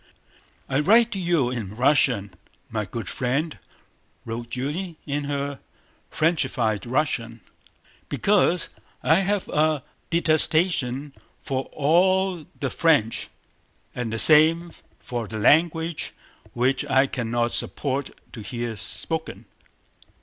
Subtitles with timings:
[0.67, 2.31] "I write you in Russian,
[2.71, 3.59] my good friend,"
[4.25, 5.59] wrote Julie in her
[6.09, 7.41] Frenchified Russian,
[8.09, 8.69] "because
[9.03, 13.27] I have a detestation for all the French,
[13.93, 16.13] and the same for their language
[16.53, 19.45] which I cannot support to hear spoken....